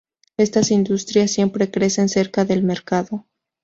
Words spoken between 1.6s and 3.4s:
crecen cerca del mercado.